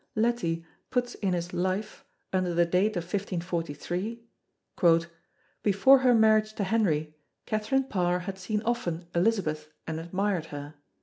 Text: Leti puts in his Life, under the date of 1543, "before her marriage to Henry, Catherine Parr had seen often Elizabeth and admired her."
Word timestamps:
Leti 0.15 0.65
puts 0.89 1.13
in 1.13 1.33
his 1.33 1.53
Life, 1.53 2.03
under 2.33 2.55
the 2.55 2.65
date 2.65 2.97
of 2.97 3.03
1543, 3.03 4.23
"before 5.61 5.99
her 5.99 6.15
marriage 6.15 6.53
to 6.53 6.63
Henry, 6.63 7.13
Catherine 7.45 7.83
Parr 7.83 8.21
had 8.21 8.39
seen 8.39 8.63
often 8.63 9.05
Elizabeth 9.13 9.69
and 9.85 9.99
admired 9.99 10.45
her." 10.47 10.73